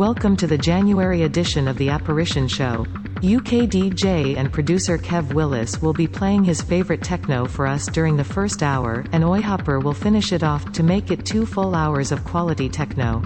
Welcome 0.00 0.34
to 0.38 0.46
the 0.46 0.56
January 0.56 1.24
edition 1.24 1.68
of 1.68 1.76
The 1.76 1.90
Apparition 1.90 2.48
Show. 2.48 2.86
UK 3.18 3.68
DJ 3.68 4.34
and 4.34 4.50
producer 4.50 4.96
Kev 4.96 5.34
Willis 5.34 5.82
will 5.82 5.92
be 5.92 6.06
playing 6.06 6.42
his 6.42 6.62
favorite 6.62 7.02
techno 7.02 7.44
for 7.44 7.66
us 7.66 7.86
during 7.86 8.16
the 8.16 8.24
first 8.24 8.62
hour, 8.62 9.04
and 9.12 9.22
Oyhopper 9.22 9.84
will 9.84 9.92
finish 9.92 10.32
it 10.32 10.42
off 10.42 10.72
to 10.72 10.82
make 10.82 11.10
it 11.10 11.26
two 11.26 11.44
full 11.44 11.74
hours 11.74 12.12
of 12.12 12.24
quality 12.24 12.66
techno. 12.66 13.22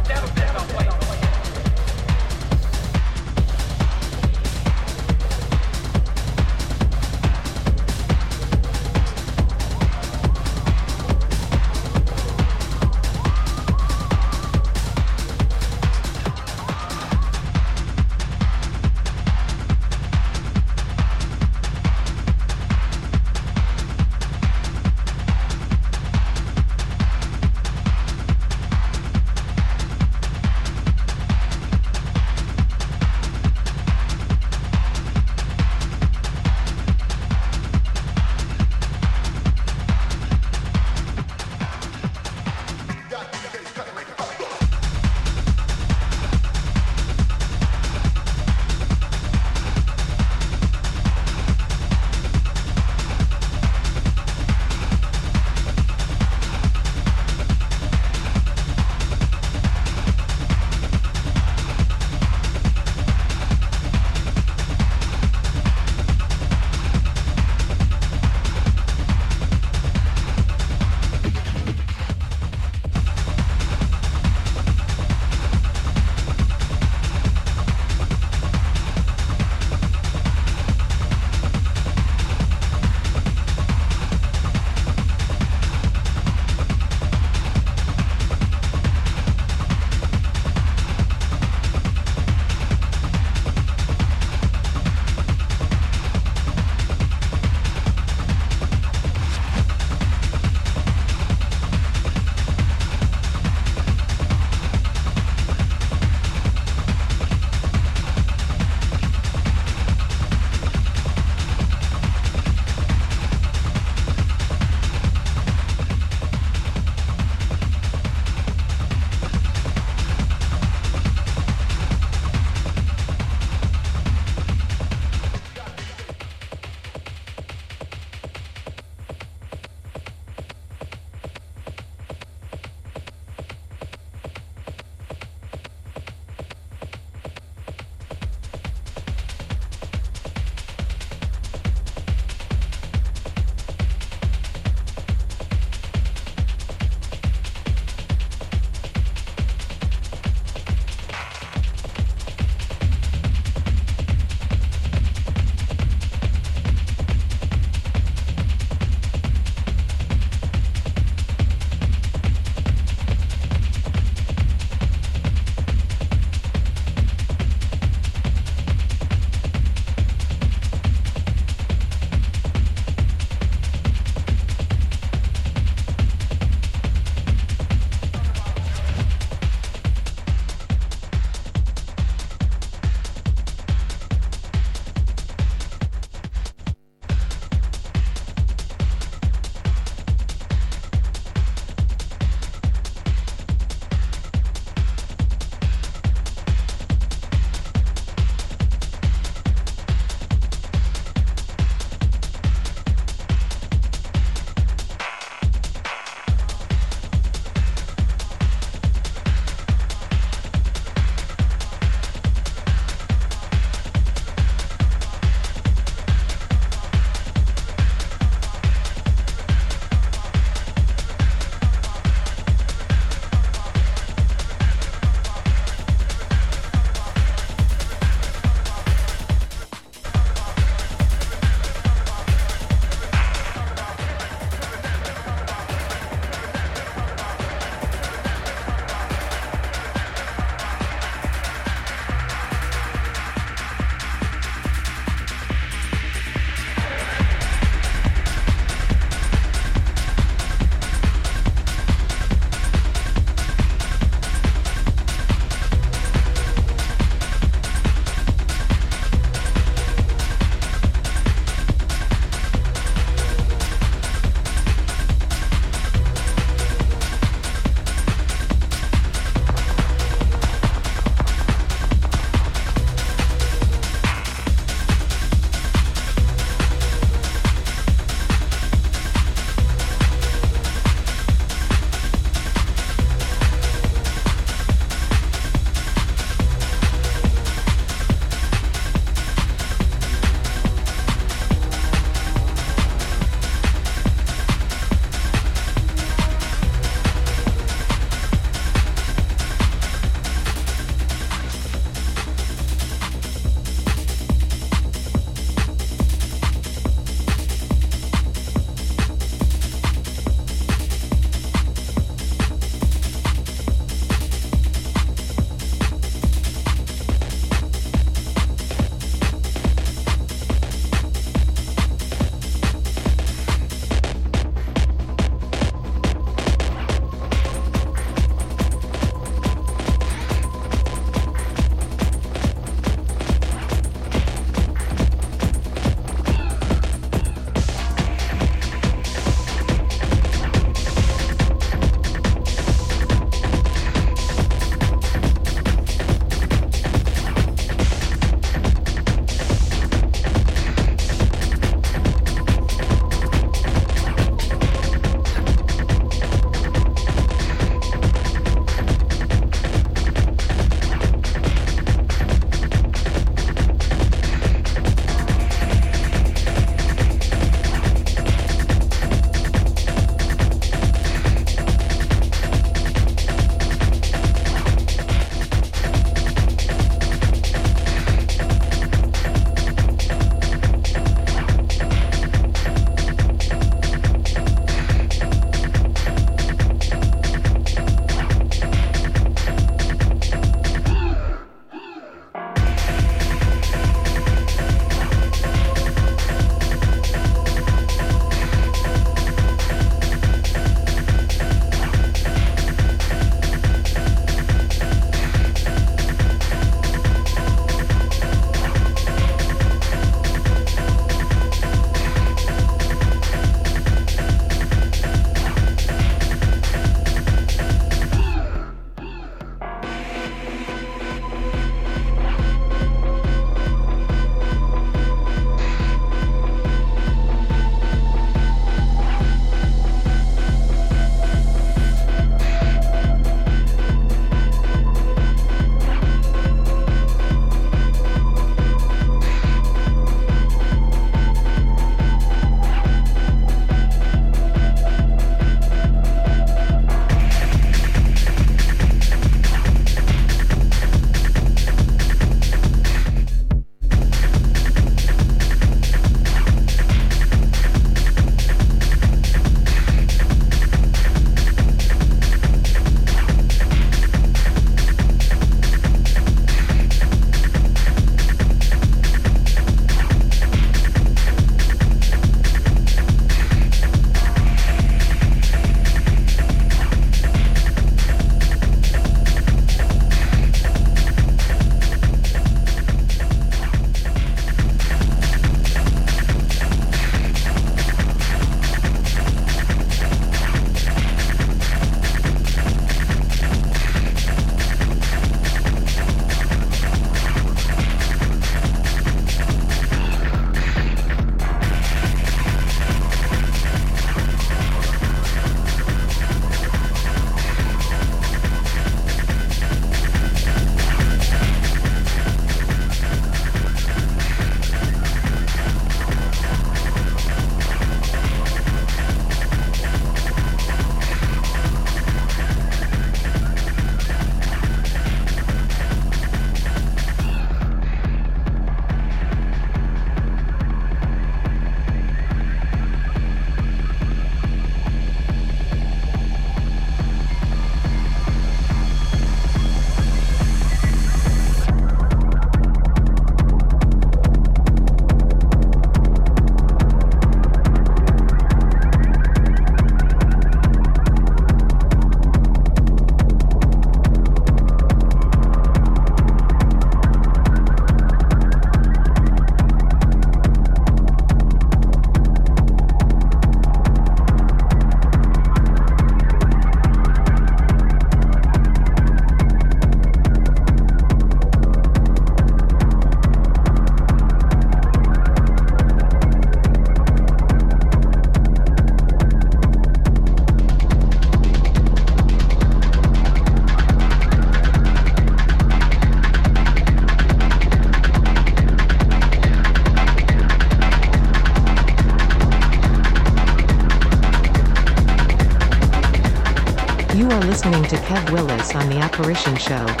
Kev 598.11 598.29
Willis 598.33 598.75
on 598.75 598.89
The 598.89 598.97
Apparition 598.97 599.55
Show. 599.55 600.00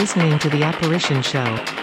Listening 0.00 0.38
to 0.38 0.48
The 0.48 0.62
Apparition 0.62 1.20
Show. 1.20 1.79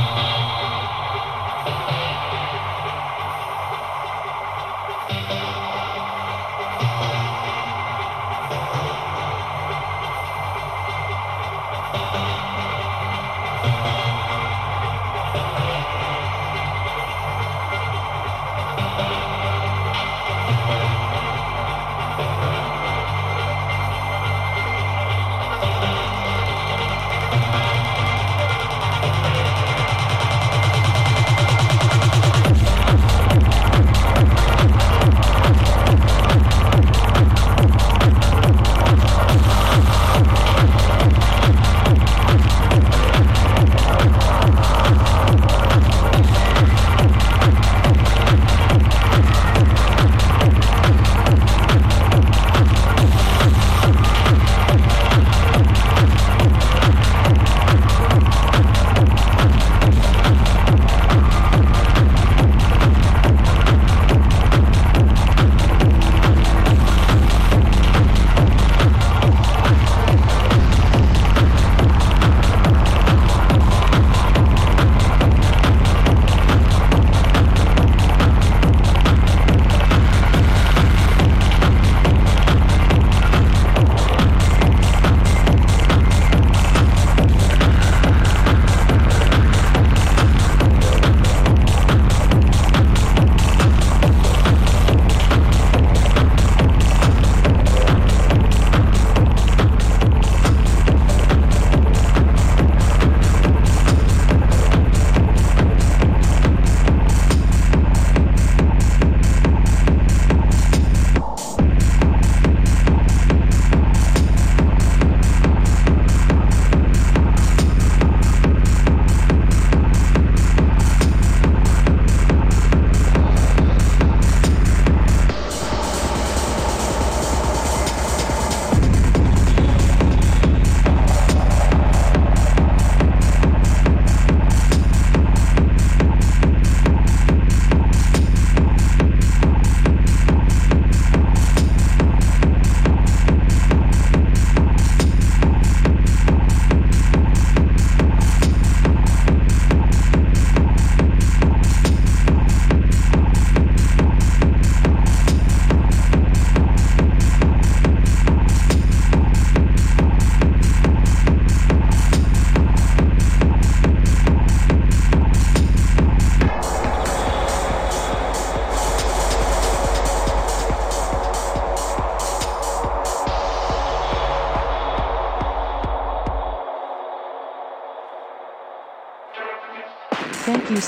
Uh-huh. 0.00 0.29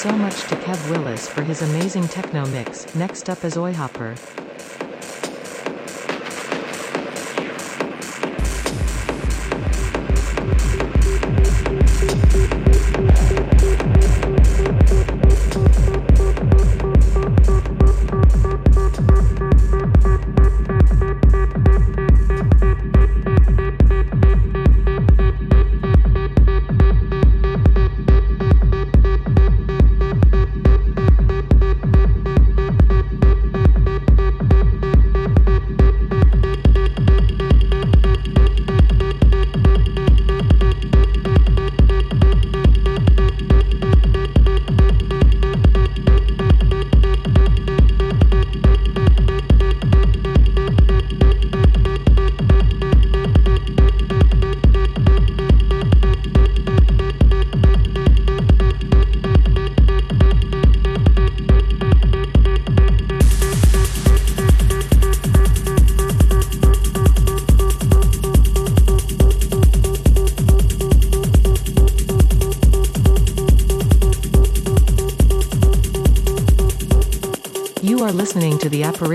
So 0.03 0.11
much 0.16 0.40
to 0.48 0.57
Kev 0.57 0.90
Willis 0.90 1.28
for 1.28 1.42
his 1.42 1.62
amazing 1.62 2.09
techno 2.09 2.44
mix. 2.46 2.92
Next 2.96 3.30
up 3.30 3.44
is 3.44 3.55
Oyhopper. 3.55 4.18
You 4.36 4.41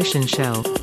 Apparition 0.08 0.28
Show. 0.28 0.77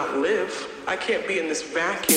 Not 0.00 0.16
live. 0.16 0.82
I 0.86 0.96
can't 0.96 1.28
be 1.28 1.38
in 1.38 1.46
this 1.46 1.62
vacuum 1.62 2.09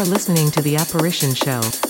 are 0.00 0.04
listening 0.06 0.50
to 0.50 0.62
The 0.62 0.76
Apparition 0.76 1.34
Show. 1.34 1.89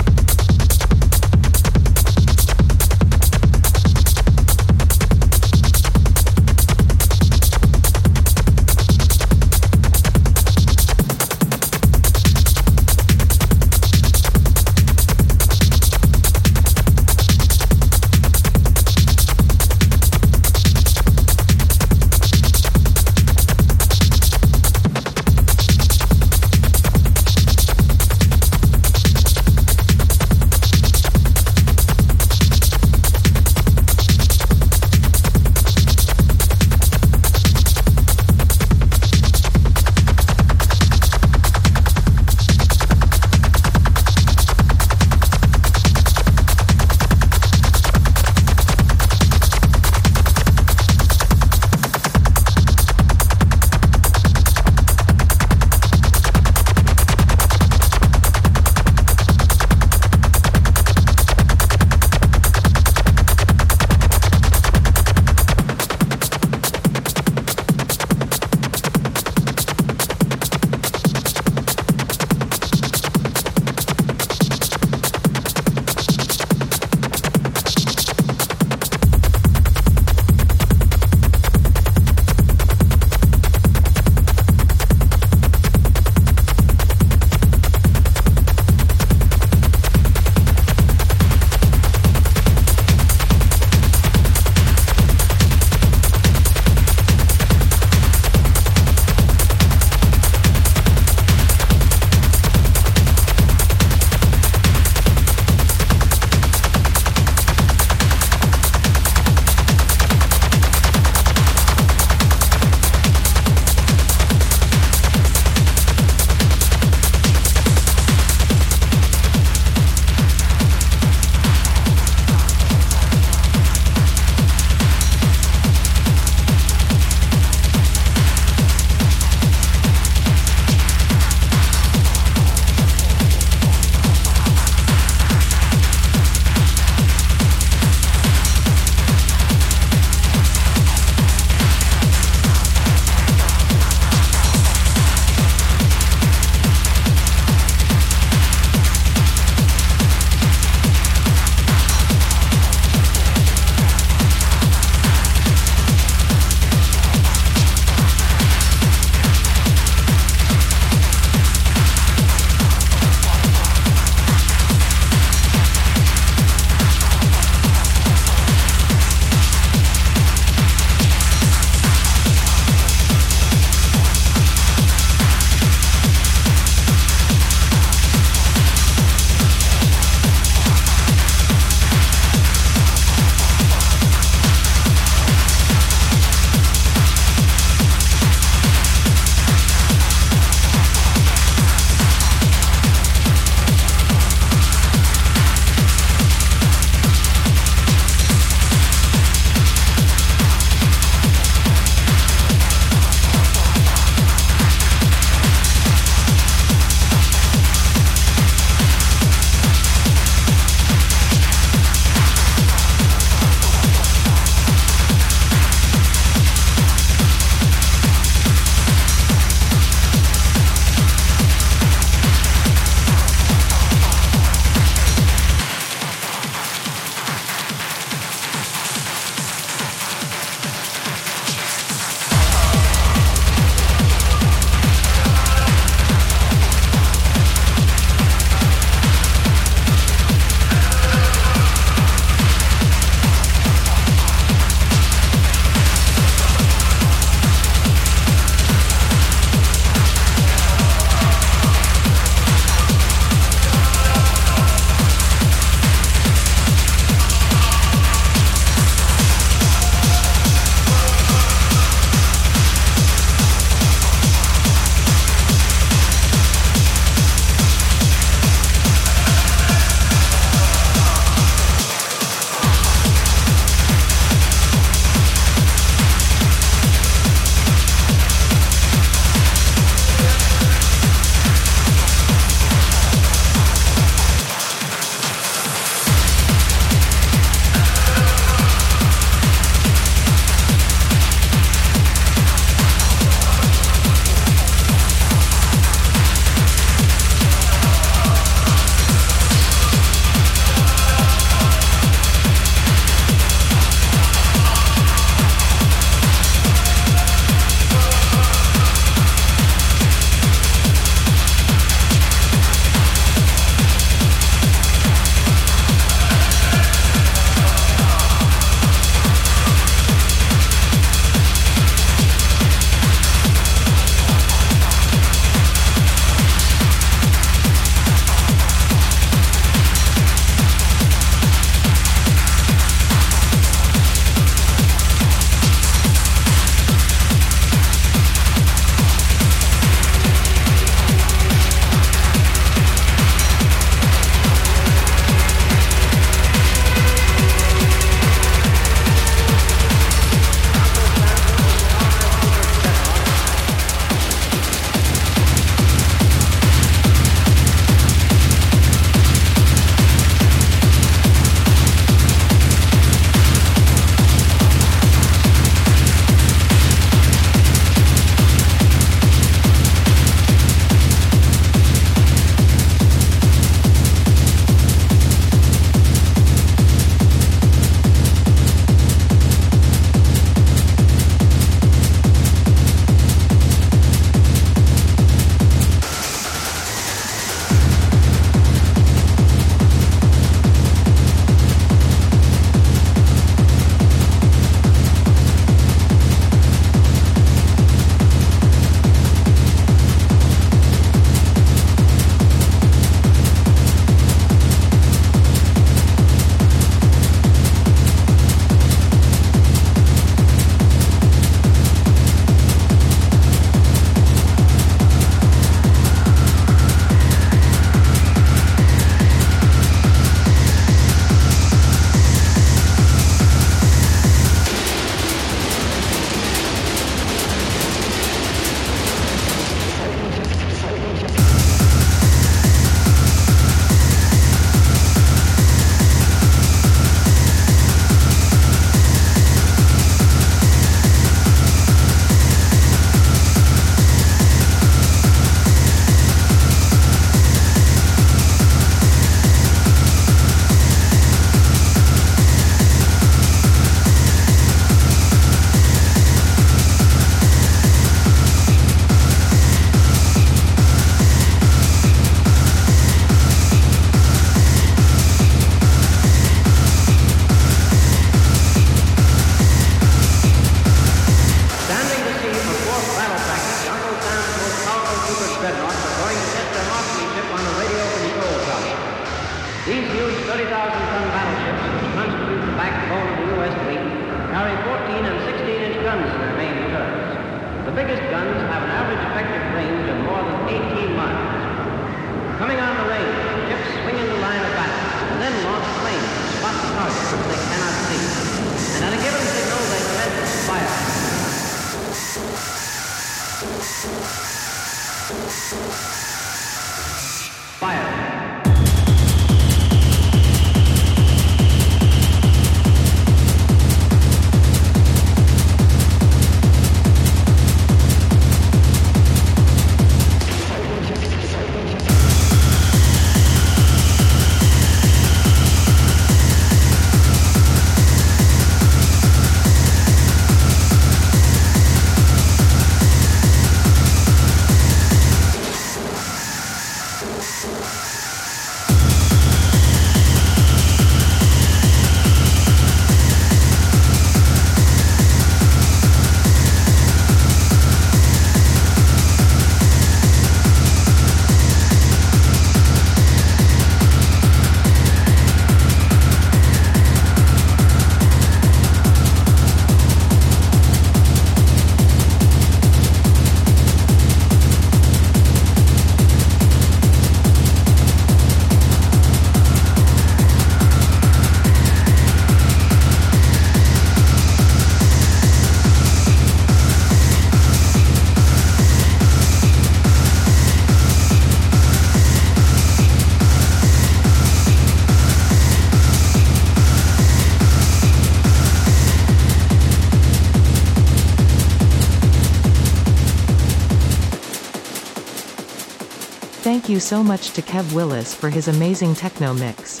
you 596.96 597.00
so 597.00 597.22
much 597.22 597.50
to 597.50 597.60
Kev 597.60 597.92
Willis 597.92 598.34
for 598.34 598.48
his 598.48 598.68
amazing 598.68 599.14
techno 599.14 599.52
mix. 599.52 600.00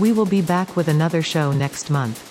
We 0.00 0.10
will 0.10 0.26
be 0.26 0.42
back 0.42 0.74
with 0.74 0.88
another 0.88 1.22
show 1.22 1.52
next 1.52 1.90
month. 1.90 2.27